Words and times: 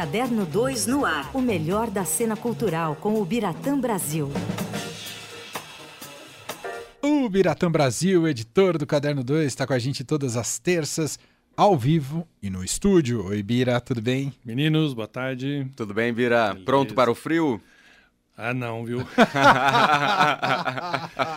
Caderno 0.00 0.46
2 0.46 0.86
no 0.86 1.04
ar. 1.04 1.30
O 1.34 1.42
melhor 1.42 1.90
da 1.90 2.06
cena 2.06 2.34
cultural 2.34 2.96
com 2.96 3.20
o 3.20 3.22
Biratã 3.22 3.78
Brasil. 3.78 4.30
O 7.02 7.28
Biratã 7.28 7.70
Brasil, 7.70 8.26
editor 8.26 8.78
do 8.78 8.86
Caderno 8.86 9.22
2, 9.22 9.46
está 9.46 9.66
com 9.66 9.74
a 9.74 9.78
gente 9.78 10.02
todas 10.02 10.38
as 10.38 10.58
terças, 10.58 11.18
ao 11.54 11.76
vivo 11.76 12.26
e 12.42 12.48
no 12.48 12.64
estúdio. 12.64 13.26
Oi, 13.26 13.42
Bira, 13.42 13.78
tudo 13.78 14.00
bem? 14.00 14.32
Meninos, 14.42 14.94
boa 14.94 15.06
tarde. 15.06 15.70
Tudo 15.76 15.92
bem, 15.92 16.14
Bira? 16.14 16.46
Beleza. 16.46 16.64
Pronto 16.64 16.94
para 16.94 17.10
o 17.10 17.14
frio? 17.14 17.60
Ah, 18.42 18.54
não, 18.54 18.84
viu? 18.86 19.00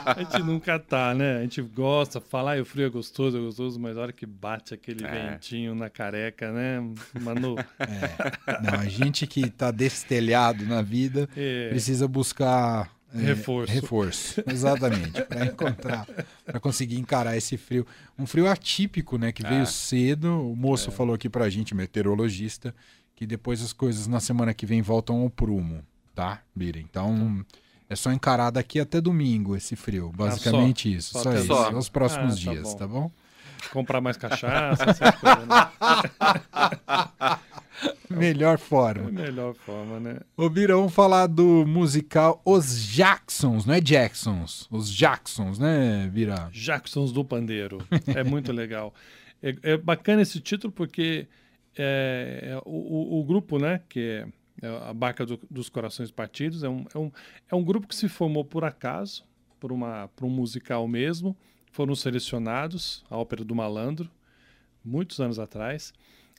a 0.05 0.15
gente 0.17 0.39
nunca 0.43 0.79
tá, 0.79 1.13
né? 1.13 1.37
A 1.37 1.41
gente 1.41 1.61
gosta, 1.61 2.21
falar 2.21 2.59
o 2.61 2.65
frio 2.65 2.85
é 2.85 2.89
gostoso, 2.89 3.37
é 3.37 3.41
gostoso, 3.41 3.79
mas 3.79 3.97
a 3.97 4.01
hora 4.01 4.13
que 4.13 4.25
bate 4.25 4.73
aquele 4.73 5.05
É. 5.05 5.31
ventinho 5.31 5.75
na 5.75 5.89
careca, 5.89 6.51
né, 6.51 6.79
Manu? 7.21 7.55
É, 7.79 8.61
não, 8.61 8.79
a 8.79 8.85
gente 8.85 9.27
que 9.27 9.41
está 9.41 9.69
destelhado 9.71 10.65
na 10.65 10.81
vida 10.81 11.27
É, 11.35 11.69
precisa 11.69 12.07
buscar 12.07 12.89
é, 13.13 13.19
Reforço. 13.19 13.71
Reforço, 13.73 14.43
exatamente, 14.47 15.21
para 15.23 15.45
encontrar, 15.45 16.07
para 16.45 16.59
conseguir 16.59 16.97
encarar 16.97 17.35
esse 17.37 17.57
frio. 17.57 17.85
Um 18.17 18.25
frio 18.25 18.49
atípico, 18.49 19.17
né, 19.17 19.31
que 19.31 19.43
veio 19.43 19.61
É. 19.63 19.65
cedo. 19.65 20.51
O 20.51 20.55
moço 20.55 20.89
falou 20.91 21.13
aqui 21.13 21.29
pra 21.29 21.49
gente, 21.49 21.75
meteorologista, 21.75 22.73
que 23.15 23.27
depois 23.27 23.61
as 23.61 23.71
coisas 23.73 24.07
na 24.07 24.19
semana 24.19 24.53
que 24.53 24.65
vem 24.65 24.81
voltam 24.81 25.21
ao 25.21 25.29
prumo, 25.29 25.83
tá, 26.15 26.41
Bira? 26.55 26.79
Então, 26.79 27.43
é 27.89 27.95
só 27.95 28.11
encarar 28.11 28.51
daqui 28.51 28.79
até 28.79 29.01
domingo 29.01 29.55
esse 29.55 29.75
frio, 29.75 30.11
basicamente 30.15 30.93
isso. 30.93 31.13
Só 31.13 31.23
Só, 31.23 31.33
isso, 31.33 31.47
só. 31.47 31.71
nos 31.71 31.89
próximos 31.89 32.33
Ah, 32.33 32.45
tá 32.45 32.51
dias, 32.51 32.63
bom. 32.73 32.77
tá 32.77 32.87
bom? 32.87 33.11
comprar 33.71 34.01
mais 34.01 34.17
cachaça, 34.17 34.83
essas 34.89 35.15
coisas, 35.15 35.47
né? 35.47 35.69
Melhor 38.09 38.55
É 38.55 38.57
forma. 38.57 39.11
melhor 39.11 39.55
forma, 39.55 39.99
né? 39.99 40.19
Ô, 40.37 40.47
Bira, 40.49 40.75
vamos 40.75 40.93
falar 40.93 41.27
do 41.27 41.65
musical 41.65 42.41
Os 42.45 42.85
Jacksons, 42.87 43.65
não 43.65 43.73
é 43.73 43.81
Jacksons, 43.81 44.67
os 44.69 44.91
Jacksons, 44.93 45.57
né, 45.57 46.09
Bira? 46.13 46.49
Jacksons 46.51 47.11
do 47.11 47.25
Pandeiro. 47.25 47.79
É 48.07 48.23
muito 48.23 48.51
legal. 48.53 48.93
É, 49.41 49.55
é 49.63 49.77
bacana 49.77 50.21
esse 50.21 50.39
título 50.39 50.71
porque 50.71 51.27
é, 51.77 52.51
é, 52.53 52.57
o, 52.65 53.17
o- 53.17 53.21
o 53.21 53.23
grupo, 53.23 53.57
né, 53.57 53.81
que 53.89 53.99
é, 53.99 54.19
é 54.23 54.27
a 54.67 54.93
Barca 54.93 55.25
do- 55.25 55.39
dos 55.49 55.69
Corações 55.69 56.11
Partidos, 56.11 56.63
é 56.63 56.69
um, 56.69 56.85
é, 56.93 56.97
um, 56.97 57.11
é 57.51 57.55
um 57.55 57.63
grupo 57.63 57.87
que 57.87 57.95
se 57.95 58.07
formou 58.07 58.43
por 58.45 58.63
acaso, 58.63 59.23
por, 59.59 59.71
uma, 59.71 60.07
por 60.15 60.25
um 60.25 60.29
musical 60.29 60.87
mesmo. 60.87 61.35
Foram 61.71 61.95
selecionados, 61.95 63.03
a 63.09 63.17
Ópera 63.17 63.43
do 63.43 63.55
Malandro, 63.55 64.09
muitos 64.83 65.19
anos 65.19 65.39
atrás. 65.39 65.93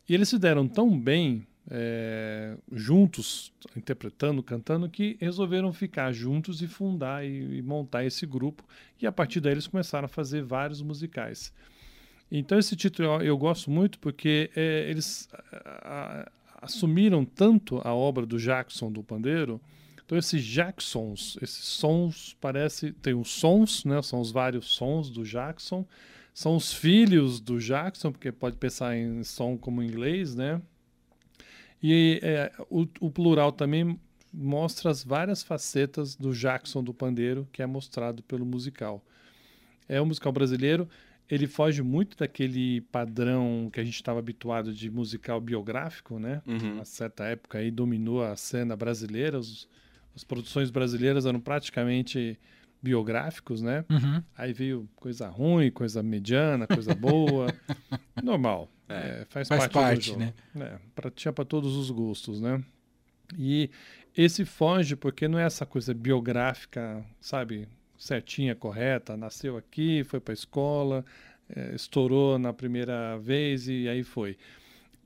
E 0.08 0.14
eles 0.14 0.28
se 0.28 0.38
deram 0.38 0.68
tão 0.68 0.98
bem 0.98 1.46
é, 1.70 2.56
juntos, 2.70 3.52
interpretando, 3.76 4.42
cantando, 4.42 4.88
que 4.88 5.16
resolveram 5.20 5.72
ficar 5.72 6.12
juntos 6.12 6.60
e 6.62 6.68
fundar 6.68 7.24
e, 7.24 7.58
e 7.58 7.62
montar 7.62 8.04
esse 8.04 8.26
grupo. 8.26 8.62
E 9.00 9.06
a 9.06 9.12
partir 9.12 9.40
daí 9.40 9.52
eles 9.52 9.66
começaram 9.66 10.04
a 10.06 10.08
fazer 10.08 10.42
vários 10.42 10.82
musicais. 10.82 11.52
Então 12.30 12.58
esse 12.58 12.74
título 12.76 13.08
eu, 13.08 13.22
eu 13.22 13.38
gosto 13.38 13.70
muito 13.70 13.98
porque 13.98 14.50
é, 14.54 14.88
eles 14.90 15.28
a- 15.52 16.30
assumiram 16.60 17.24
tanto 17.24 17.80
a 17.84 17.94
obra 17.94 18.24
do 18.26 18.38
Jackson 18.38 18.90
do 18.90 19.02
pandeiro. 19.02 19.60
Então 20.04 20.18
esses 20.18 20.42
Jacksons, 20.42 21.38
esses 21.40 21.64
sons 21.64 22.36
parece 22.40 22.92
tem 22.92 23.14
os 23.14 23.30
sons, 23.30 23.84
né? 23.84 24.00
São 24.02 24.20
os 24.20 24.30
vários 24.30 24.66
sons 24.66 25.10
do 25.10 25.24
Jackson. 25.24 25.86
São 26.32 26.56
os 26.56 26.72
filhos 26.72 27.40
do 27.40 27.58
Jackson, 27.58 28.10
porque 28.10 28.32
pode 28.32 28.56
pensar 28.56 28.96
em 28.96 29.22
som 29.22 29.56
como 29.56 29.82
em 29.82 29.86
inglês, 29.86 30.34
né? 30.34 30.60
E 31.82 32.18
é, 32.22 32.52
o, 32.70 32.86
o 33.00 33.10
plural 33.10 33.52
também 33.52 33.98
mostra 34.32 34.90
as 34.90 35.04
várias 35.04 35.42
facetas 35.42 36.16
do 36.16 36.32
Jackson 36.32 36.82
do 36.82 36.92
pandeiro 36.92 37.48
que 37.52 37.62
é 37.62 37.66
mostrado 37.66 38.22
pelo 38.22 38.44
musical. 38.44 39.04
É 39.88 40.00
um 40.00 40.06
musical 40.06 40.32
brasileiro, 40.32 40.88
ele 41.34 41.46
foge 41.46 41.82
muito 41.82 42.16
daquele 42.16 42.80
padrão 42.82 43.68
que 43.72 43.80
a 43.80 43.84
gente 43.84 43.94
estava 43.94 44.18
habituado 44.18 44.72
de 44.72 44.90
musical 44.90 45.40
biográfico, 45.40 46.18
né? 46.18 46.40
Uhum. 46.46 46.80
A 46.80 46.84
certa 46.84 47.24
época 47.24 47.58
aí 47.58 47.70
dominou 47.70 48.22
a 48.24 48.36
cena 48.36 48.76
brasileira, 48.76 49.38
os- 49.38 49.68
as 50.14 50.22
produções 50.24 50.70
brasileiras 50.70 51.26
eram 51.26 51.40
praticamente 51.40 52.38
biográficos, 52.82 53.62
né? 53.62 53.84
Uhum. 53.90 54.22
Aí 54.36 54.52
veio 54.52 54.88
coisa 54.94 55.26
ruim, 55.28 55.70
coisa 55.70 56.02
mediana, 56.02 56.66
coisa 56.66 56.94
boa. 56.94 57.46
Normal. 58.22 58.68
É. 58.88 58.94
É, 59.22 59.26
faz, 59.30 59.48
Faz 59.48 59.60
parte, 59.62 59.72
parte, 59.72 59.98
do 60.00 60.04
jogo. 60.04 60.18
né? 60.20 60.34
É, 60.56 60.78
pra, 60.94 61.10
tinha 61.10 61.32
para 61.32 61.44
todos 61.44 61.74
os 61.74 61.90
gostos, 61.90 62.40
né? 62.40 62.62
E 63.38 63.70
esse 64.16 64.44
foge 64.44 64.94
porque 64.94 65.26
não 65.26 65.38
é 65.38 65.44
essa 65.44 65.64
coisa 65.64 65.94
biográfica, 65.94 67.04
sabe? 67.20 67.66
Certinha, 67.96 68.54
correta. 68.54 69.16
Nasceu 69.16 69.56
aqui, 69.56 70.04
foi 70.04 70.20
para 70.20 70.34
escola, 70.34 71.04
é, 71.48 71.74
estourou 71.74 72.38
na 72.38 72.52
primeira 72.52 73.16
vez 73.18 73.68
e 73.68 73.88
aí 73.88 74.02
foi. 74.02 74.36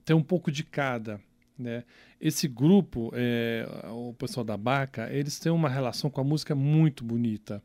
Tem 0.05 0.17
um 0.17 0.23
pouco 0.23 0.51
de 0.51 0.65
cada, 0.65 1.21
né? 1.59 1.85
Esse 2.21 2.49
grupo, 2.49 3.13
é, 3.15 3.69
o 3.91 4.13
pessoal 4.15 4.45
da 4.45 4.57
Baca, 4.57 5.13
eles 5.13 5.39
têm 5.39 5.53
uma 5.53 5.69
relação 5.69 6.11
com 6.11 6.21
a 6.21 6.25
música 6.25 6.55
muito 6.55 7.05
bonita. 7.05 7.63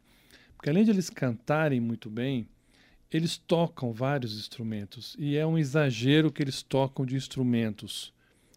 Porque 0.56 0.70
além 0.70 0.84
de 0.84 0.92
eles 0.92 1.10
cantarem 1.10 1.80
muito 1.80 2.10
bem, 2.10 2.48
eles 3.12 3.38
tocam 3.38 3.92
vários 3.92 4.38
instrumentos. 4.38 5.16
E 5.18 5.36
é 5.38 5.46
um 5.46 5.58
exagero 5.58 6.32
que 6.32 6.42
eles 6.42 6.62
tocam 6.62 7.06
de 7.06 7.16
instrumentos. 7.16 8.14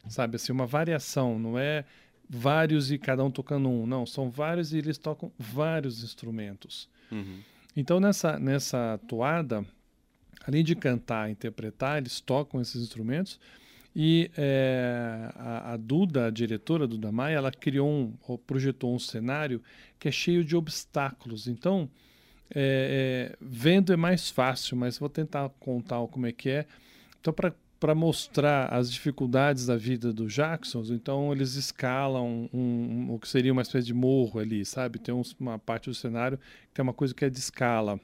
Sabe, 0.08 0.36
assim, 0.36 0.52
uma 0.52 0.66
variação, 0.66 1.38
não 1.38 1.58
é 1.58 1.84
vários 2.28 2.90
e 2.90 2.98
cada 2.98 3.24
um 3.24 3.30
tocando 3.30 3.68
um. 3.68 3.86
Não, 3.86 4.06
são 4.06 4.30
vários 4.30 4.72
e 4.72 4.78
eles 4.78 4.98
tocam 4.98 5.30
vários 5.38 6.02
instrumentos. 6.02 6.88
Uhum. 7.10 7.40
Então, 7.76 8.00
nessa, 8.00 8.38
nessa 8.38 8.98
toada, 9.06 9.64
além 10.46 10.64
de 10.64 10.74
cantar 10.74 11.30
interpretar, 11.30 11.98
eles 11.98 12.20
tocam 12.20 12.60
esses 12.60 12.82
instrumentos. 12.82 13.38
E 13.94 14.30
é, 14.36 15.30
a, 15.34 15.72
a 15.72 15.76
Duda, 15.76 16.26
a 16.26 16.30
diretora 16.30 16.86
Duda 16.86 17.10
Maia, 17.10 17.36
ela 17.36 17.50
criou 17.50 17.88
um, 17.88 18.14
ou 18.28 18.36
projetou 18.36 18.94
um 18.94 18.98
cenário 18.98 19.62
que 19.98 20.08
é 20.08 20.10
cheio 20.10 20.44
de 20.44 20.54
obstáculos. 20.54 21.46
Então, 21.46 21.88
é, 22.54 23.32
é, 23.32 23.36
vendo 23.40 23.92
é 23.92 23.96
mais 23.96 24.30
fácil, 24.30 24.76
mas 24.76 24.98
vou 24.98 25.08
tentar 25.08 25.48
contar 25.58 26.06
como 26.08 26.26
é 26.26 26.32
que 26.32 26.50
é. 26.50 26.66
Então, 27.20 27.32
para 27.32 27.54
mostrar 27.94 28.72
as 28.72 28.90
dificuldades 28.90 29.66
da 29.66 29.76
vida 29.76 30.12
do 30.12 30.28
Jacksons, 30.28 30.90
então 30.90 31.32
eles 31.32 31.54
escalam 31.56 32.48
um, 32.52 32.58
um- 33.08 33.14
o 33.14 33.18
que 33.18 33.28
seria 33.28 33.52
uma 33.52 33.62
espécie 33.62 33.86
de 33.86 33.94
morro 33.94 34.40
ali, 34.40 34.64
sabe? 34.64 34.98
Tem 34.98 35.14
uns- 35.14 35.36
uma 35.38 35.58
parte 35.58 35.90
do 35.90 35.94
cenário 35.94 36.38
que 36.38 36.74
tem 36.74 36.82
uma 36.82 36.94
coisa 36.94 37.14
que 37.14 37.24
é 37.24 37.30
de 37.30 37.38
escala. 37.38 38.00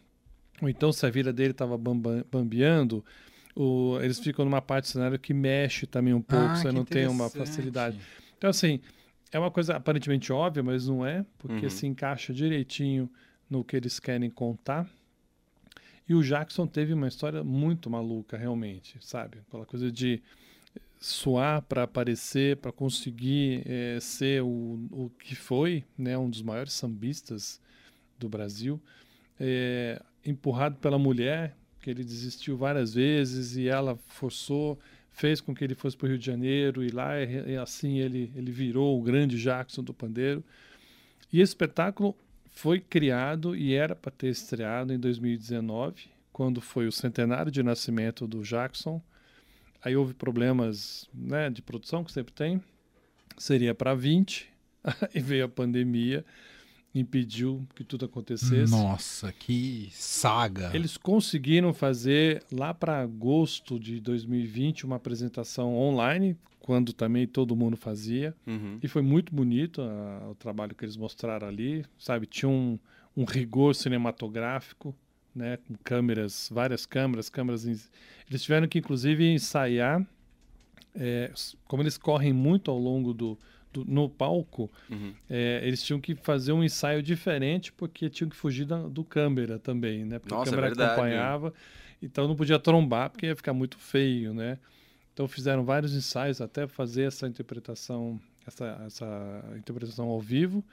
Ou 0.61 0.69
então, 0.69 0.93
se 0.93 1.05
a 1.07 1.11
vida 1.11 1.33
dele 1.33 1.53
estava 1.53 1.77
bambeando, 2.31 3.05
o- 3.57 3.99
eles 4.01 4.19
ficam 4.21 4.45
numa 4.45 4.61
parte 4.63 4.85
do 4.85 4.89
cenário 4.89 5.19
que 5.19 5.33
mexe 5.35 5.87
também 5.87 6.13
um 6.15 6.23
pouco, 6.23 6.53
Ah, 6.53 6.57
você 6.57 6.71
não 6.73 6.85
tem 6.85 7.07
uma 7.07 7.29
facilidade. 7.31 7.99
Então, 8.37 8.51
assim, 8.51 8.79
é 9.33 9.39
uma 9.39 9.51
coisa 9.51 9.75
aparentemente 9.77 10.33
óbvia, 10.33 10.63
mas 10.63 10.87
não 10.87 11.05
é, 11.05 11.25
porque 11.39 11.65
Uhum. 11.67 11.71
se 11.71 11.87
encaixa 11.87 12.33
direitinho 12.33 13.11
no 13.49 13.65
que 13.65 13.75
eles 13.77 13.99
querem 13.99 14.29
contar. 14.31 14.89
E 16.09 16.15
o 16.15 16.23
Jackson 16.23 16.67
teve 16.67 16.93
uma 16.93 17.09
história 17.09 17.45
muito 17.45 17.89
maluca, 17.89 18.37
realmente, 18.37 18.97
sabe? 19.01 19.39
Aquela 19.47 19.65
coisa 19.65 19.91
de 19.91 20.21
suar 21.01 21.63
para 21.63 21.83
aparecer, 21.85 22.57
para 22.57 22.71
conseguir 22.73 23.63
eh, 23.67 23.99
ser 24.01 24.43
o, 24.43 24.79
o 24.91 25.11
que 25.19 25.35
foi, 25.35 25.85
né? 25.97 26.17
Um 26.17 26.31
dos 26.31 26.43
maiores 26.43 26.73
sambistas 26.73 27.61
do 28.19 28.29
Brasil, 28.29 28.81
eh, 29.39 30.01
empurrado 30.25 30.77
pela 30.77 30.99
mulher, 30.99 31.57
que 31.81 31.91
ele 31.91 32.05
desistiu 32.05 32.57
várias 32.57 32.95
vezes 32.95 33.57
e 33.57 33.69
ela 33.69 33.99
forçou, 34.07 34.79
fez 35.11 35.41
com 35.41 35.55
que 35.55 35.65
ele 35.65 35.75
fosse 35.75 35.97
para 35.97 36.07
o 36.07 36.09
Rio 36.11 36.19
de 36.19 36.25
Janeiro 36.25 36.85
e 36.85 36.91
lá 36.91 37.21
e 37.21 37.57
assim 37.57 37.99
ele, 37.99 38.33
ele 38.37 38.53
virou 38.53 38.99
o 38.99 39.03
grande 39.03 39.37
Jackson 39.41 39.83
do 39.83 39.93
pandeiro. 39.93 40.43
E 41.33 41.41
esse 41.41 41.51
espetáculo 41.51 42.17
foi 42.53 42.79
criado 42.79 43.57
e 43.57 43.75
era 43.75 43.97
para 43.97 44.13
ter 44.13 44.29
estreado 44.29 44.93
em 44.93 44.99
2019, 44.99 46.11
quando 46.33 46.61
foi 46.61 46.87
o 46.87 46.93
centenário 46.93 47.51
de 47.51 47.63
nascimento 47.63 48.27
do 48.27 48.43
Jackson. 48.43 49.03
Aí 49.83 49.97
houve 49.97 50.15
problemas 50.15 51.09
né, 51.13 51.51
de 51.51 51.61
produção, 51.61 52.05
que 52.05 52.13
sempre 52.13 52.33
tem. 52.33 52.63
Seria 53.37 53.75
para 53.75 53.95
20, 53.95 54.49
aí 54.85 55.21
veio 55.21 55.47
a 55.47 55.49
pandemia, 55.49 56.25
impediu 56.95 57.67
que 57.75 57.83
tudo 57.83 58.05
acontecesse. 58.05 58.71
Nossa, 58.71 59.33
que 59.33 59.89
saga. 59.93 60.71
Eles 60.75 60.97
conseguiram 60.97 61.73
fazer 61.73 62.45
lá 62.53 62.73
para 62.75 63.01
agosto 63.01 63.81
de 63.81 63.99
2020 63.99 64.85
uma 64.85 64.97
apresentação 64.97 65.75
online, 65.75 66.37
quando 66.63 66.93
também 66.93 67.27
todo 67.27 67.57
mundo 67.57 67.77
fazia. 67.77 68.35
Uhum. 68.47 68.79
E 68.83 68.89
foi 68.89 69.03
muito 69.03 69.35
bonito 69.35 69.83
ah, 69.83 70.29
o 70.31 70.35
trabalho 70.35 70.75
que 70.75 70.85
eles 70.85 70.97
mostraram 70.97 71.49
ali, 71.49 71.85
sabe? 71.99 72.25
Tinha 72.27 72.49
um, 72.49 72.79
um 73.17 73.25
rigor 73.25 73.75
cinematográfico, 73.75 74.95
né? 75.35 75.59
Com 75.67 75.75
câmeras, 75.83 76.49
várias 76.53 76.87
câmeras, 76.87 77.29
câmeras. 77.29 77.67
em- 77.67 77.77
Eles 78.31 78.43
tiveram 78.43 78.69
que, 78.69 78.79
inclusive, 78.79 79.25
ensaiar 79.29 80.07
é, 80.95 81.33
como 81.67 81.83
eles 81.83 81.99
correm 81.99 82.33
muito 82.33 82.71
ao 82.71 82.79
longo 82.79 83.13
do, 83.13 83.39
do 83.73 83.85
no 83.85 84.09
palco, 84.09 84.71
uhum. 84.91 85.13
é, 85.29 85.61
eles 85.65 85.83
tinham 85.83 86.01
que 86.01 86.15
fazer 86.15 86.53
um 86.53 86.63
ensaio 86.63 87.03
diferente 87.03 87.73
porque 87.73 88.09
tinham 88.09 88.29
que 88.29 88.37
fugir 88.37 88.67
da, 88.67 88.87
do 88.87 89.03
câmera 89.03 89.59
também, 89.59 90.05
né? 90.05 90.19
Porque 90.19 90.35
Nossa, 90.35 90.51
a 90.51 90.55
câmera 90.55 90.67
é 90.69 90.87
acompanhava, 90.87 91.53
então 92.01 92.29
não 92.29 92.37
podia 92.37 92.59
trombar 92.59 93.11
porque 93.11 93.27
ia 93.27 93.37
ficar 93.37 93.53
muito 93.53 93.79
feio, 93.79 94.33
né? 94.35 94.59
Então 95.13 95.29
fizeram 95.29 95.65
vários 95.65 95.95
ensaios 95.95 96.41
até 96.41 96.67
fazer 96.67 97.03
essa 97.03 97.27
interpretação, 97.27 98.21
essa, 98.47 98.83
essa 98.87 99.45
interpretação 99.57 100.09
ao 100.09 100.21
vivo. 100.21 100.65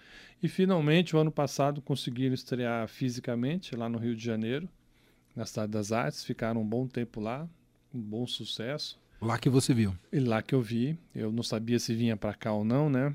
E 0.41 0.47
finalmente, 0.47 1.15
o 1.15 1.19
ano 1.19 1.31
passado, 1.31 1.81
conseguiram 1.81 2.33
estrear 2.33 2.87
fisicamente 2.87 3.75
lá 3.75 3.89
no 3.89 3.97
Rio 3.97 4.15
de 4.15 4.23
Janeiro, 4.23 4.67
na 5.35 5.45
Cidade 5.45 5.71
das 5.71 5.91
Artes. 5.91 6.23
Ficaram 6.23 6.61
um 6.61 6.67
bom 6.67 6.87
tempo 6.87 7.19
lá, 7.19 7.47
um 7.93 7.99
bom 7.99 8.25
sucesso. 8.25 8.97
Lá 9.21 9.37
que 9.37 9.49
você 9.49 9.73
viu? 9.73 9.93
E 10.11 10.19
lá 10.19 10.41
que 10.41 10.55
eu 10.55 10.61
vi. 10.61 10.97
Eu 11.13 11.31
não 11.31 11.43
sabia 11.43 11.77
se 11.77 11.93
vinha 11.93 12.15
para 12.15 12.33
cá 12.33 12.53
ou 12.53 12.63
não, 12.63 12.89
né? 12.89 13.13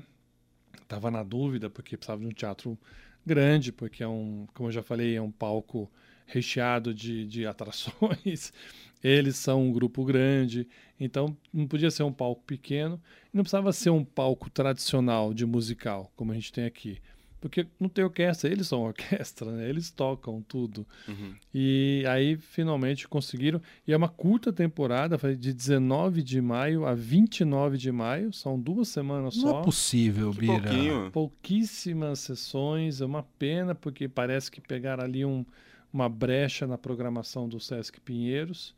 Tava 0.87 1.09
na 1.09 1.23
dúvida 1.23 1.67
porque 1.67 1.97
precisava 1.97 2.21
de 2.21 2.27
um 2.27 2.31
teatro 2.31 2.77
grande, 3.25 3.71
porque 3.71 4.03
é 4.03 4.07
um, 4.07 4.45
como 4.53 4.69
eu 4.69 4.73
já 4.73 4.83
falei, 4.83 5.15
é 5.15 5.21
um 5.21 5.31
palco 5.31 5.91
recheado 6.27 6.93
de, 6.93 7.25
de 7.25 7.45
atrações. 7.47 8.53
Eles 9.05 9.35
são 9.35 9.67
um 9.67 9.71
grupo 9.71 10.03
grande, 10.03 10.67
então 10.99 11.37
não 11.53 11.67
podia 11.67 11.91
ser 11.91 12.01
um 12.01 12.11
palco 12.11 12.43
pequeno, 12.43 12.99
não 13.31 13.43
precisava 13.43 13.71
ser 13.71 13.91
um 13.91 14.03
palco 14.03 14.49
tradicional 14.49 15.31
de 15.31 15.45
musical, 15.45 16.11
como 16.15 16.31
a 16.31 16.35
gente 16.35 16.51
tem 16.51 16.65
aqui. 16.65 16.97
Porque 17.39 17.67
não 17.79 17.87
tem 17.87 18.03
orquestra, 18.03 18.49
eles 18.49 18.67
são 18.67 18.81
orquestra, 18.85 19.51
né? 19.51 19.69
eles 19.69 19.91
tocam 19.91 20.41
tudo. 20.41 20.87
Uhum. 21.07 21.35
E 21.53 22.03
aí 22.07 22.35
finalmente 22.37 23.07
conseguiram. 23.07 23.61
E 23.87 23.93
é 23.93 23.97
uma 23.97 24.09
curta 24.09 24.51
temporada, 24.51 25.19
foi 25.19 25.35
de 25.35 25.53
19 25.53 26.23
de 26.23 26.41
maio 26.41 26.87
a 26.87 26.95
29 26.95 27.77
de 27.77 27.91
maio, 27.91 28.33
são 28.33 28.59
duas 28.59 28.87
semanas 28.87 29.35
só. 29.35 29.51
Não 29.51 29.59
é 29.59 29.63
possível, 29.63 30.31
que 30.31 30.39
Bira. 30.39 30.59
Pouquinho. 30.59 31.11
Pouquíssimas 31.11 32.21
sessões, 32.21 32.99
é 32.99 33.05
uma 33.05 33.21
pena, 33.21 33.75
porque 33.75 34.07
parece 34.07 34.49
que 34.49 34.59
pegaram 34.59 35.03
ali 35.03 35.23
um, 35.23 35.45
uma 35.93 36.09
brecha 36.09 36.65
na 36.65 36.79
programação 36.79 37.47
do 37.47 37.59
Sesc 37.59 38.01
Pinheiros. 38.01 38.73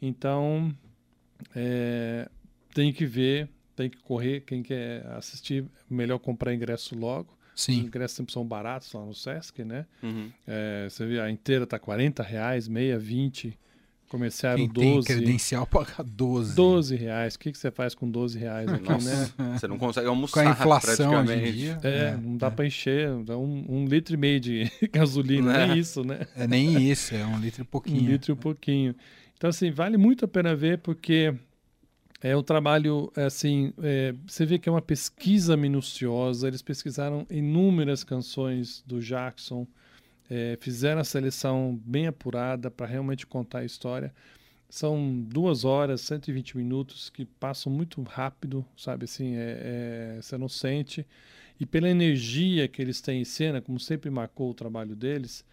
Então, 0.00 0.74
é, 1.54 2.28
tem 2.74 2.92
que 2.92 3.04
ver, 3.04 3.48
tem 3.76 3.90
que 3.90 3.98
correr. 3.98 4.40
Quem 4.40 4.62
quer 4.62 5.06
assistir, 5.08 5.64
melhor 5.88 6.18
comprar 6.18 6.54
ingresso 6.54 6.96
logo. 6.96 7.38
Sim. 7.54 7.80
Os 7.80 7.86
ingressos 7.86 8.16
sempre 8.16 8.32
são 8.32 8.44
baratos 8.44 8.92
lá 8.92 9.04
no 9.04 9.14
Sesc, 9.14 9.64
né? 9.64 9.84
Uhum. 10.02 10.30
É, 10.46 10.88
você 10.88 11.04
vê, 11.04 11.20
a 11.20 11.30
inteira 11.30 11.66
tá 11.66 11.78
40 11.78 12.22
reais, 12.22 12.66
meia 12.68 12.98
20. 12.98 13.58
Comerciário 14.08 14.68
Quem 14.68 14.68
12. 14.92 15.06
Tem 15.06 15.16
credencial 15.16 15.64
paga 15.64 16.02
12. 16.02 16.56
12 16.56 16.96
reais. 16.96 17.36
O 17.36 17.38
que, 17.38 17.52
que 17.52 17.58
você 17.58 17.70
faz 17.70 17.94
com 17.94 18.10
12 18.10 18.36
reais 18.36 18.68
aqui, 18.68 18.88
Nossa, 18.88 19.32
né? 19.38 19.56
Você 19.56 19.68
não 19.68 19.78
consegue 19.78 20.08
almoçar 20.08 20.42
Com 20.42 20.48
a 20.48 20.52
inflação 20.52 21.12
hoje 21.12 21.26
praticamente. 21.26 21.48
em 21.48 21.52
dia. 21.52 21.78
É, 21.84 22.16
não 22.16 22.36
dá 22.36 22.48
é. 22.48 22.50
para 22.50 22.66
encher. 22.66 23.14
Dá 23.22 23.38
um, 23.38 23.64
um, 23.68 23.84
litro 23.84 24.14
e 24.14 24.16
meio 24.16 24.40
de 24.40 24.68
gasolina, 24.90 25.56
É. 25.56 25.66
nem 25.68 25.78
isso, 25.78 26.02
né? 26.02 26.26
É 26.34 26.48
nem 26.48 26.90
isso, 26.90 27.14
é 27.14 27.24
um 27.24 27.38
litro 27.38 27.62
e 27.62 27.64
pouquinho. 27.64 28.02
Um 28.02 28.06
litro 28.08 28.32
e 28.32 28.34
um 28.34 28.36
pouquinho. 28.36 28.96
Então, 29.40 29.48
assim, 29.48 29.70
vale 29.70 29.96
muito 29.96 30.26
a 30.26 30.28
pena 30.28 30.54
ver, 30.54 30.80
porque 30.80 31.34
é 32.20 32.36
um 32.36 32.42
trabalho, 32.42 33.10
assim, 33.16 33.72
é, 33.82 34.14
você 34.26 34.44
vê 34.44 34.58
que 34.58 34.68
é 34.68 34.72
uma 34.72 34.82
pesquisa 34.82 35.56
minuciosa. 35.56 36.46
Eles 36.46 36.60
pesquisaram 36.60 37.26
inúmeras 37.30 38.04
canções 38.04 38.84
do 38.86 39.00
Jackson, 39.00 39.66
é, 40.28 40.58
fizeram 40.60 41.00
a 41.00 41.04
seleção 41.04 41.80
bem 41.86 42.06
apurada 42.06 42.70
para 42.70 42.84
realmente 42.84 43.26
contar 43.26 43.60
a 43.60 43.64
história. 43.64 44.12
São 44.68 45.22
duas 45.26 45.64
horas, 45.64 46.02
120 46.02 46.58
minutos 46.58 47.08
que 47.08 47.24
passam 47.24 47.72
muito 47.72 48.02
rápido, 48.02 48.62
sabe? 48.76 49.04
Assim, 49.04 49.36
é, 49.36 50.16
é, 50.18 50.18
você 50.20 50.36
não 50.36 50.50
sente. 50.50 51.06
E 51.58 51.64
pela 51.64 51.88
energia 51.88 52.68
que 52.68 52.82
eles 52.82 53.00
têm 53.00 53.22
em 53.22 53.24
cena, 53.24 53.62
como 53.62 53.80
sempre 53.80 54.10
marcou 54.10 54.50
o 54.50 54.54
trabalho 54.54 54.94
deles, 54.94 55.46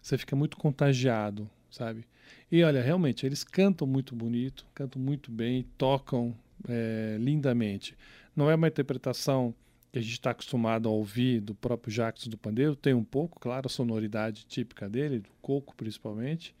você 0.00 0.16
fica 0.16 0.36
muito 0.36 0.56
contagiado, 0.56 1.50
sabe? 1.68 2.06
E 2.50 2.62
olha, 2.62 2.82
realmente, 2.82 3.24
eles 3.24 3.44
cantam 3.44 3.86
muito 3.86 4.14
bonito, 4.14 4.66
cantam 4.74 5.00
muito 5.00 5.30
bem, 5.30 5.66
tocam 5.76 6.34
é, 6.68 7.16
lindamente. 7.18 7.96
Não 8.36 8.50
é 8.50 8.54
uma 8.54 8.68
interpretação 8.68 9.54
que 9.92 9.98
a 9.98 10.02
gente 10.02 10.12
está 10.12 10.30
acostumado 10.30 10.88
a 10.88 10.92
ouvir 10.92 11.40
do 11.40 11.54
próprio 11.54 11.92
Jacques 11.92 12.26
do 12.26 12.38
Pandeiro, 12.38 12.74
tem 12.74 12.94
um 12.94 13.04
pouco, 13.04 13.38
claro, 13.38 13.66
a 13.66 13.70
sonoridade 13.70 14.46
típica 14.46 14.88
dele, 14.88 15.18
do 15.18 15.28
coco 15.42 15.74
principalmente, 15.76 16.54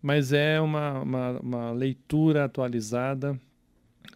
mas 0.00 0.32
é 0.32 0.60
uma, 0.60 1.02
uma, 1.02 1.40
uma 1.40 1.72
leitura 1.72 2.44
atualizada 2.44 3.38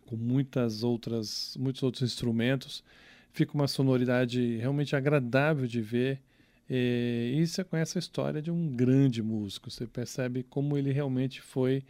com 0.06 0.16
muitas 0.16 0.82
outras, 0.82 1.56
muitos 1.58 1.82
outros 1.82 2.02
instrumentos. 2.02 2.82
Fica 3.32 3.54
uma 3.54 3.68
sonoridade 3.68 4.56
realmente 4.56 4.96
agradável 4.96 5.66
de 5.66 5.80
ver. 5.80 6.20
E, 6.70 7.34
e 7.36 7.46
você 7.46 7.64
conhece 7.64 7.98
a 7.98 8.00
história 8.00 8.40
de 8.40 8.50
um 8.50 8.68
grande 8.68 9.20
músico. 9.22 9.68
Você 9.68 9.88
percebe 9.88 10.44
como 10.44 10.78
ele 10.78 10.92
realmente 10.92 11.42
foi 11.42 11.82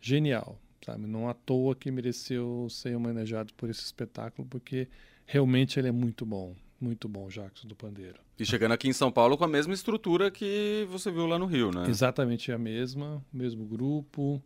genial. 0.00 0.56
Sabe? 0.86 1.06
Não 1.06 1.28
à 1.28 1.34
toa 1.34 1.74
que 1.74 1.90
mereceu 1.90 2.68
ser 2.70 2.96
homenageado 2.96 3.52
por 3.54 3.68
esse 3.68 3.82
espetáculo, 3.82 4.46
porque 4.48 4.88
realmente 5.26 5.78
ele 5.78 5.88
é 5.88 5.92
muito 5.92 6.24
bom. 6.24 6.54
Muito 6.80 7.06
bom, 7.06 7.28
Jacques 7.28 7.64
do 7.64 7.76
Pandeiro. 7.76 8.18
E 8.38 8.46
chegando 8.46 8.72
aqui 8.72 8.88
em 8.88 8.92
São 8.92 9.12
Paulo 9.12 9.36
com 9.36 9.44
a 9.44 9.48
mesma 9.48 9.74
estrutura 9.74 10.30
que 10.30 10.86
você 10.90 11.10
viu 11.10 11.26
lá 11.26 11.38
no 11.38 11.44
Rio, 11.44 11.70
né? 11.70 11.86
Exatamente 11.90 12.50
a 12.50 12.56
mesma, 12.56 13.22
mesmo 13.30 13.66
grupo, 13.66 14.42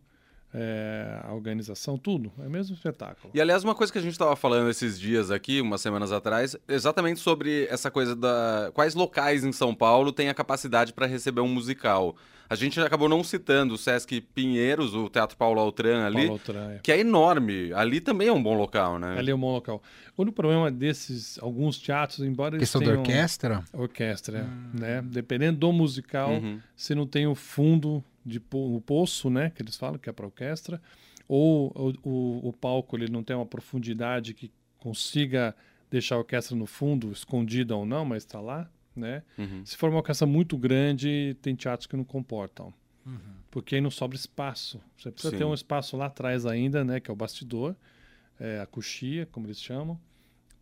é, 0.54 1.20
a 1.24 1.34
organização, 1.34 1.98
tudo. 1.98 2.32
É 2.38 2.46
o 2.46 2.50
mesmo 2.50 2.76
espetáculo. 2.76 3.30
E 3.34 3.40
aliás, 3.40 3.64
uma 3.64 3.74
coisa 3.74 3.92
que 3.92 3.98
a 3.98 4.02
gente 4.02 4.12
estava 4.12 4.36
falando 4.36 4.70
esses 4.70 4.98
dias 4.98 5.30
aqui, 5.32 5.60
umas 5.60 5.80
semanas 5.80 6.12
atrás, 6.12 6.56
exatamente 6.68 7.18
sobre 7.18 7.66
essa 7.68 7.90
coisa 7.90 8.14
da. 8.14 8.70
Quais 8.72 8.94
locais 8.94 9.44
em 9.44 9.50
São 9.52 9.74
Paulo 9.74 10.12
têm 10.12 10.28
a 10.28 10.34
capacidade 10.34 10.92
para 10.92 11.06
receber 11.06 11.40
um 11.40 11.48
musical? 11.48 12.14
A 12.48 12.54
gente 12.54 12.78
acabou 12.78 13.08
não 13.08 13.24
citando 13.24 13.74
o 13.74 13.78
Sesc 13.78 14.20
Pinheiros, 14.20 14.94
o 14.94 15.08
Teatro 15.08 15.36
Paulo 15.36 15.58
Altran 15.58 16.04
ali, 16.04 16.26
Paulo 16.26 16.32
Altran, 16.32 16.70
é. 16.72 16.80
que 16.82 16.92
é 16.92 17.00
enorme. 17.00 17.72
Ali 17.72 18.00
também 18.00 18.28
é 18.28 18.32
um 18.32 18.42
bom 18.42 18.54
local, 18.54 18.98
né? 18.98 19.18
Ali 19.18 19.30
é 19.30 19.34
um 19.34 19.40
bom 19.40 19.50
local. 19.52 19.82
O 20.16 20.22
único 20.22 20.36
problema 20.36 20.70
desses, 20.70 21.38
alguns 21.42 21.78
teatros, 21.78 22.20
embora 22.20 22.54
eles 22.54 22.68
Questão 22.68 22.80
da 22.80 22.88
tenham... 22.88 23.00
orquestra? 23.00 23.64
Orquestra, 23.72 24.46
né? 24.72 25.02
Dependendo 25.04 25.58
do 25.58 25.72
musical, 25.72 26.30
Uhum. 26.32 26.60
se 26.76 26.94
não 26.94 27.06
tem 27.06 27.26
o 27.26 27.34
fundo, 27.34 28.04
de 28.24 28.40
po- 28.40 28.76
o 28.76 28.80
poço, 28.80 29.28
né? 29.30 29.50
Que 29.50 29.62
eles 29.62 29.76
falam, 29.76 29.98
que 29.98 30.08
é 30.08 30.12
para 30.12 30.26
orquestra, 30.26 30.80
ou 31.28 31.72
o, 31.74 32.08
o, 32.08 32.48
o 32.48 32.52
palco 32.52 32.96
ele 32.96 33.08
não 33.10 33.22
tem 33.22 33.34
uma 33.36 33.46
profundidade 33.46 34.34
que 34.34 34.50
consiga 34.78 35.54
deixar 35.90 36.16
a 36.16 36.18
orquestra 36.18 36.56
no 36.56 36.66
fundo, 36.66 37.12
escondida 37.12 37.76
ou 37.76 37.86
não, 37.86 38.04
mas 38.04 38.22
está 38.24 38.40
lá, 38.40 38.70
né? 38.94 39.22
Uhum. 39.38 39.64
Se 39.64 39.76
for 39.76 39.88
uma 39.90 39.98
orquestra 39.98 40.26
muito 40.26 40.56
grande, 40.58 41.36
tem 41.40 41.54
teatros 41.54 41.86
que 41.86 41.96
não 41.96 42.04
comportam. 42.04 42.72
Porque 43.50 43.74
aí 43.76 43.80
não 43.80 43.90
sobra 43.90 44.16
espaço. 44.16 44.80
Você 44.96 45.10
precisa 45.10 45.30
Sim. 45.32 45.38
ter 45.38 45.44
um 45.44 45.54
espaço 45.54 45.96
lá 45.96 46.06
atrás 46.06 46.46
ainda, 46.46 46.82
né? 46.84 46.98
Que 47.00 47.10
é 47.10 47.12
o 47.12 47.16
bastidor, 47.16 47.76
é, 48.40 48.60
a 48.60 48.66
coxia, 48.66 49.26
como 49.30 49.46
eles 49.46 49.60
chamam, 49.60 50.00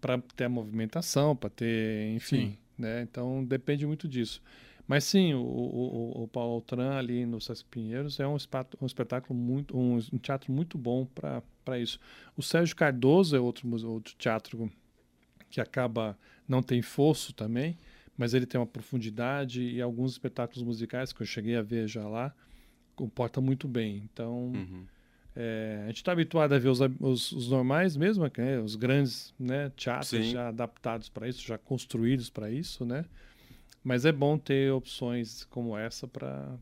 para 0.01 0.19
ter 0.37 0.45
a 0.45 0.49
movimentação, 0.49 1.35
para 1.37 1.49
ter, 1.49 2.13
enfim, 2.15 2.51
Sim. 2.51 2.59
né? 2.77 3.03
Então 3.03 3.45
depende 3.45 3.87
muito 3.87 4.09
disso. 4.09 4.43
Mas 4.87 5.05
sim, 5.05 5.33
o, 5.35 5.41
o, 5.41 6.23
o- 6.25 6.29
Paulo 6.29 6.55
Altran 6.55 6.93
ali 6.95 7.25
no 7.25 7.41
Sesc 7.41 7.65
Pinheiros 7.67 8.19
é 8.21 8.27
um, 8.27 8.37
um 8.81 8.87
espetáculo 8.87 9.39
muito, 9.39 9.77
um, 9.79 9.97
um 10.13 10.19
teatro 10.19 10.53
muito 10.53 10.77
bom 10.77 11.07
para 11.65 11.79
isso. 11.79 11.99
O 12.37 12.43
Sérgio 12.43 12.75
Cardoso 12.77 13.37
é 13.37 13.41
outro, 13.41 13.69
outro 13.89 14.15
teatro 14.19 14.71
que 15.49 15.61
acaba 15.61 16.19
não 16.49 16.63
tem 16.63 16.83
fosso 16.83 17.33
também, 17.33 17.79
mas 18.17 18.35
ele 18.35 18.47
tem 18.47 18.61
uma 18.61 18.67
profundidade 18.67 19.63
e 19.63 19.81
alguns 19.81 20.13
espetáculos 20.13 20.63
musicais 20.63 21.13
que 21.13 21.23
eu 21.23 21.27
cheguei 21.27 21.57
a 21.57 21.63
ver 21.63 21.87
já 21.89 22.07
lá 22.09 22.35
comporta 22.95 23.41
muito 23.41 23.69
bem. 23.69 24.03
Então 24.13 24.53
Uhum. 24.55 24.85
é, 25.37 25.81
a 25.85 25.87
gente 25.87 25.97
está 25.97 26.13
habituado 26.13 26.53
a 26.55 26.59
ver 26.59 26.69
os, 26.69 26.81
os, 27.01 27.33
os 27.33 27.49
normais 27.49 27.97
mesmo, 27.97 28.25
né, 28.37 28.61
os 28.61 28.77
grandes 28.77 29.33
né, 29.39 29.71
teatros 29.77 30.09
Sim. 30.09 30.33
já 30.33 30.49
adaptados 30.49 31.09
para 31.09 31.29
isso, 31.29 31.41
já 31.47 31.57
construídos 31.57 32.29
para 32.29 32.51
isso, 32.51 32.85
né? 32.85 33.05
Mas 33.85 34.05
é 34.05 34.13
bom 34.13 34.39
ter 34.39 34.73
opções 34.73 35.45
como 35.51 35.77
essa 35.77 36.07
para 36.07 36.57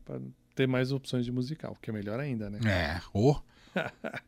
ter 0.55 0.67
mais 0.67 0.91
opções 0.91 1.23
de 1.25 1.31
musical, 1.31 1.77
que 1.81 1.89
é 1.89 1.93
melhor 1.93 2.19
ainda, 2.19 2.49
né? 2.49 2.59
É, 2.65 3.01
ó. 3.13 3.39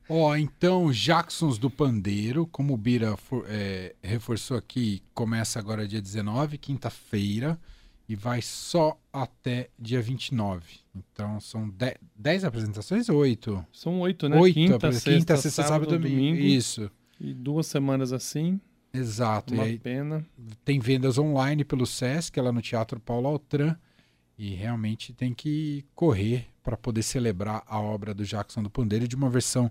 Ó, 0.08 0.36
então, 0.38 0.92
Jacksons 0.92 1.58
do 1.58 1.70
Pandeiro, 1.70 2.48
como 2.48 2.74
o 2.74 2.78
Bira 2.78 3.18
for- 3.18 3.46
é, 3.50 3.94
reforçou 4.02 4.56
aqui, 4.56 5.04
começa 5.14 5.60
agora 5.60 5.88
dia 5.88 6.02
19, 6.02 6.58
quinta-feira, 6.58 7.60
e 8.08 8.16
vai 8.16 8.42
só 8.42 8.98
até 9.12 9.70
dia 9.78 10.02
29. 10.02 10.80
Então, 10.96 11.40
são 11.42 11.68
10 11.70 11.96
10 12.16 12.44
apresentações? 12.46 13.10
Oito? 13.10 13.66
São 13.74 14.00
oito, 14.02 14.30
né? 14.30 14.40
Oito, 14.40 14.54
quinta, 14.54 14.76
apre- 14.76 14.94
sexta, 14.94 15.12
quinta, 15.12 15.38
sexta, 15.38 15.64
sábado 15.64 15.96
e 15.96 15.98
domingo. 15.98 16.40
Isso, 16.40 16.90
E 17.20 17.34
duas 17.34 17.68
semanas 17.68 18.14
assim, 18.14 18.60
exato. 18.94 19.54
E 19.54 19.58
uma 19.58 19.64
aí 19.64 19.80
pena. 19.80 20.26
tem 20.64 20.80
vendas 20.80 21.18
online 21.18 21.64
pelo 21.64 21.86
Sesc, 21.86 22.40
lá 22.40 22.52
no 22.52 22.62
Teatro 22.62 23.00
Paulo 23.00 23.28
Altran, 23.28 23.76
e 24.38 24.54
realmente 24.54 25.14
tem 25.14 25.34
que 25.34 25.86
correr 25.96 26.48
para 26.64 26.78
poder 26.78 27.04
celebrar 27.04 27.64
a 27.68 27.80
obra 27.80 28.14
do 28.14 28.24
Jackson 28.24 28.64
do 28.64 28.70
Pandeiro 28.70 29.08
de 29.08 29.16
uma 29.16 29.30
versão 29.30 29.70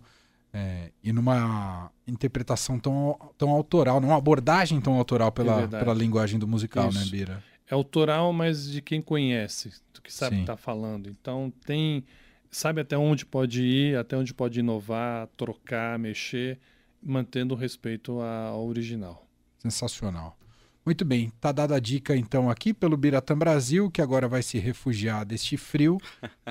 é, 0.52 0.90
e 1.02 1.12
numa 1.12 1.90
interpretação 2.06 2.78
tão, 2.78 3.18
tão 3.38 3.50
autoral, 3.50 4.00
não 4.00 4.10
uma 4.10 4.18
abordagem 4.18 4.80
tão 4.80 4.94
autoral 4.94 5.32
pela, 5.32 5.62
É 5.62 5.66
pela 5.66 5.94
linguagem 5.94 6.38
do 6.38 6.46
musical, 6.46 6.92
né, 6.92 7.00
Isso. 7.00 7.10
Bira? 7.10 7.42
É 7.66 7.74
autoral, 7.74 8.32
mas 8.34 8.70
de 8.70 8.82
quem 8.82 9.00
conhece, 9.00 9.72
do 9.94 10.02
que 10.02 10.12
sabe 10.12 10.36
que 10.36 10.42
está 10.42 10.56
falando. 10.56 11.08
Então 11.08 11.50
tem. 11.64 12.04
Sabe 12.50 12.82
até 12.82 12.98
onde 12.98 13.24
pode 13.24 13.62
ir, 13.62 13.96
até 13.96 14.14
onde 14.14 14.34
pode 14.34 14.60
inovar, 14.60 15.26
trocar, 15.38 15.98
mexer, 15.98 16.58
mantendo 17.02 17.54
o 17.54 17.56
respeito 17.56 18.20
ao 18.20 18.66
original. 18.66 19.26
Sensacional. 19.58 20.36
Muito 20.84 21.04
bem, 21.04 21.30
tá 21.40 21.52
dada 21.52 21.76
a 21.76 21.80
dica 21.80 22.16
então 22.16 22.50
aqui 22.50 22.74
pelo 22.74 22.96
Biratã 22.96 23.38
Brasil, 23.38 23.88
que 23.88 24.02
agora 24.02 24.26
vai 24.26 24.42
se 24.42 24.58
refugiar 24.58 25.24
deste 25.24 25.56
frio, 25.56 25.98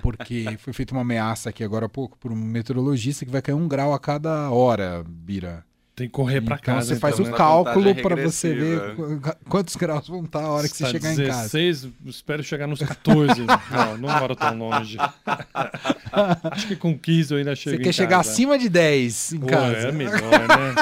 porque 0.01 0.45
foi 0.59 0.71
feita 0.71 0.93
uma 0.93 1.01
ameaça 1.01 1.49
aqui 1.49 1.63
agora 1.63 1.87
há 1.87 1.89
pouco 1.89 2.17
por 2.17 2.31
um 2.31 2.35
meteorologista 2.35 3.25
que 3.25 3.31
vai 3.31 3.41
cair 3.41 3.55
um 3.55 3.67
grau 3.67 3.93
a 3.93 3.99
cada 3.99 4.49
hora, 4.49 5.03
Bira. 5.05 5.65
Tem 6.01 6.07
que 6.07 6.13
correr 6.13 6.41
para 6.41 6.55
então 6.59 6.73
casa. 6.75 6.95
você 6.95 6.99
faz 6.99 7.13
então, 7.19 7.27
o 7.27 7.31
né? 7.31 7.37
cálculo 7.37 7.93
para 7.93 8.15
você 8.15 8.55
ver 8.55 8.95
qu- 8.95 9.35
quantos 9.47 9.75
graus 9.75 10.07
vão 10.07 10.23
estar 10.23 10.39
a 10.43 10.49
hora 10.49 10.67
que 10.67 10.75
você 10.75 10.83
Tá 10.85 10.89
chegar 10.89 11.13
em 11.13 11.17
casa. 11.27 11.41
16, 11.43 11.87
espero 12.07 12.43
chegar 12.43 12.65
nos 12.65 12.79
14. 12.81 13.41
não, 13.69 13.97
não 13.99 14.19
moro 14.19 14.35
tão 14.35 14.57
longe. 14.57 14.97
Acho 16.51 16.67
que 16.67 16.75
com 16.75 16.97
15 16.97 17.33
eu 17.33 17.37
ainda 17.37 17.55
chego 17.55 17.75
Você 17.75 17.81
em 17.81 17.85
quer 17.85 17.93
chegar 17.93 18.17
casa. 18.17 18.31
acima 18.31 18.57
de 18.57 18.67
10 18.67 19.33
em 19.33 19.39
Pô, 19.41 19.45
casa. 19.45 19.75
É 19.77 19.91
melhor, 19.91 20.19
né? 20.21 20.75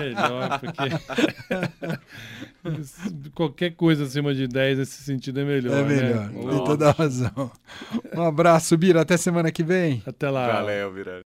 melhor, 0.00 0.58
porque 0.60 0.90
qualquer 3.34 3.72
coisa 3.72 4.04
acima 4.04 4.34
de 4.34 4.48
10 4.48 4.78
nesse 4.78 5.02
sentido 5.02 5.40
é 5.40 5.44
melhor. 5.44 5.76
É 5.78 5.82
melhor, 5.82 6.30
Né? 6.30 6.50
tem 6.50 6.64
toda 6.64 6.88
a 6.88 6.92
razão. 6.92 7.50
Um 8.16 8.22
abraço, 8.22 8.76
Bira, 8.78 9.02
até 9.02 9.16
semana 9.18 9.52
que 9.52 9.62
vem. 9.62 10.02
Até 10.06 10.30
lá. 10.30 10.46
Valeu, 10.50 10.92
Virani. 10.92 11.22